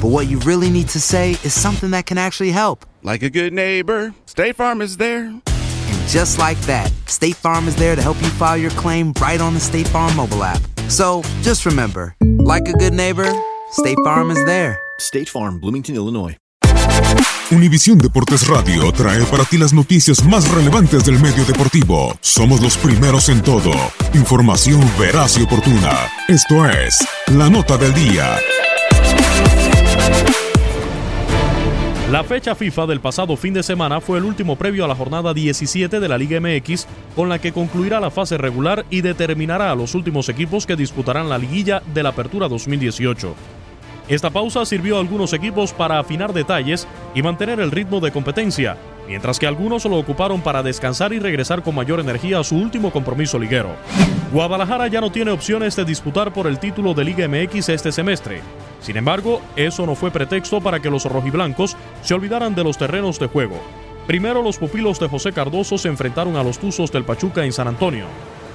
[0.00, 2.86] but what you really need to say is something that can actually help.
[3.02, 5.24] Like a good neighbor, State Farm is there.
[5.26, 9.40] And just like that, State Farm is there to help you file your claim right
[9.40, 10.62] on the State Farm mobile app.
[10.88, 13.30] So just remember, like a good neighbor,
[13.72, 14.80] State Farm is there.
[14.98, 16.36] State Farm, Bloomington, Illinois.
[17.50, 22.16] Univisión Deportes Radio trae para ti las noticias más relevantes del medio deportivo.
[22.20, 23.72] Somos los primeros en todo.
[24.14, 26.08] Información veraz y oportuna.
[26.28, 28.38] Esto es La Nota del Día.
[32.10, 35.32] La fecha FIFA del pasado fin de semana fue el último previo a la jornada
[35.32, 39.76] 17 de la Liga MX, con la que concluirá la fase regular y determinará a
[39.76, 43.32] los últimos equipos que disputarán la liguilla de la Apertura 2018.
[44.08, 48.76] Esta pausa sirvió a algunos equipos para afinar detalles y mantener el ritmo de competencia,
[49.06, 52.90] mientras que algunos lo ocuparon para descansar y regresar con mayor energía a su último
[52.90, 53.76] compromiso liguero.
[54.32, 58.40] Guadalajara ya no tiene opciones de disputar por el título de Liga MX este semestre.
[58.80, 63.18] Sin embargo, eso no fue pretexto para que los rojiblancos se olvidaran de los terrenos
[63.18, 63.60] de juego.
[64.06, 67.68] Primero los pupilos de José Cardoso se enfrentaron a los Tuzos del Pachuca en San
[67.68, 68.06] Antonio.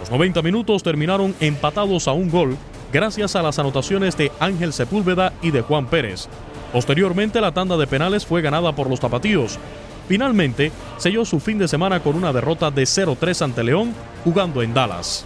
[0.00, 2.56] Los 90 minutos terminaron empatados a un gol
[2.92, 6.28] gracias a las anotaciones de Ángel Sepúlveda y de Juan Pérez.
[6.72, 9.58] Posteriormente la tanda de penales fue ganada por los tapatíos.
[10.08, 14.72] Finalmente, selló su fin de semana con una derrota de 0-3 ante León, jugando en
[14.72, 15.24] Dallas.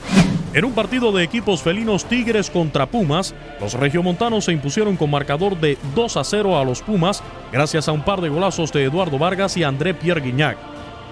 [0.54, 5.58] En un partido de equipos felinos Tigres contra Pumas, los regiomontanos se impusieron con marcador
[5.58, 9.18] de 2 a 0 a los Pumas, gracias a un par de golazos de Eduardo
[9.18, 10.58] Vargas y André Pierre Guignac.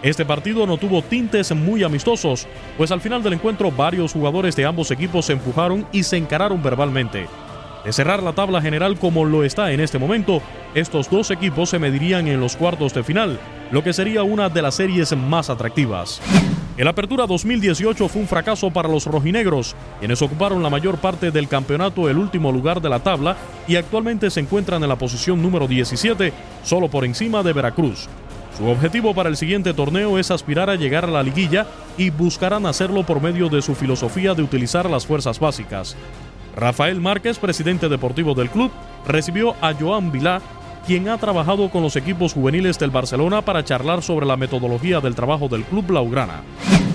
[0.02, 2.46] Este partido no tuvo tintes muy amistosos,
[2.76, 6.62] pues al final del encuentro varios jugadores de ambos equipos se empujaron y se encararon
[6.62, 7.26] verbalmente.
[7.82, 10.42] De cerrar la tabla general como lo está en este momento,
[10.74, 13.40] estos dos equipos se medirían en los cuartos de final,
[13.70, 16.20] lo que sería una de las series más atractivas.
[16.80, 21.46] El Apertura 2018 fue un fracaso para los rojinegros, quienes ocuparon la mayor parte del
[21.46, 23.36] campeonato el último lugar de la tabla
[23.68, 26.32] y actualmente se encuentran en la posición número 17,
[26.64, 28.08] solo por encima de Veracruz.
[28.56, 31.66] Su objetivo para el siguiente torneo es aspirar a llegar a la liguilla
[31.98, 35.98] y buscarán hacerlo por medio de su filosofía de utilizar las fuerzas básicas.
[36.56, 38.70] Rafael Márquez, presidente deportivo del club,
[39.06, 40.40] recibió a Joan Vilá,
[40.90, 45.14] quien ha trabajado con los equipos juveniles del Barcelona para charlar sobre la metodología del
[45.14, 46.42] trabajo del club blaugrana.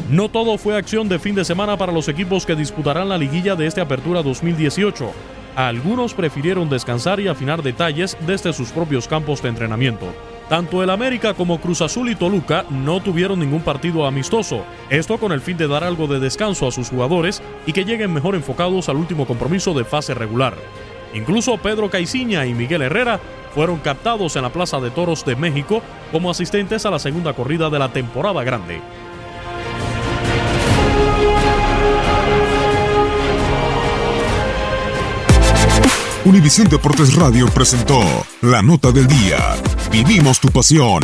[0.10, 3.56] No todo fue acción de fin de semana para los equipos que disputarán la liguilla
[3.56, 5.14] de este Apertura 2018.
[5.56, 10.08] Algunos prefirieron descansar y afinar detalles desde sus propios campos de entrenamiento.
[10.50, 15.32] Tanto el América como Cruz Azul y Toluca no tuvieron ningún partido amistoso, esto con
[15.32, 18.90] el fin de dar algo de descanso a sus jugadores y que lleguen mejor enfocados
[18.90, 20.56] al último compromiso de fase regular.
[21.14, 23.22] Incluso Pedro Caiciña y Miguel Herrera
[23.56, 25.82] fueron captados en la Plaza de Toros de México
[26.12, 28.82] como asistentes a la segunda corrida de la temporada grande.
[36.26, 38.02] Univisión Deportes Radio presentó
[38.42, 39.38] La Nota del Día.
[39.92, 41.04] Vivimos tu pasión.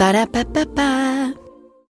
[0.00, 1.39] Ba-da-ba-ba-ba.